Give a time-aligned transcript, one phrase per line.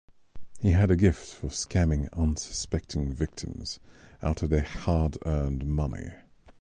[0.59, 3.79] He had a gift for scamming unsuspecting victims
[4.23, 6.09] out of their hard-earned money.